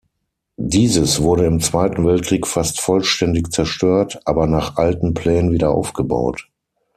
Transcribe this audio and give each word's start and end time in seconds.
Dieses 0.57 1.21
wurde 1.21 1.45
im 1.45 1.59
Zweiten 1.59 2.07
Weltkrieg 2.07 2.47
fast 2.47 2.81
vollständig 2.81 3.51
zerstört, 3.53 4.19
aber 4.25 4.47
nach 4.47 4.77
alten 4.77 5.13
Plänen 5.13 5.51
wieder 5.51 5.69
aufgebaut. 5.69 6.49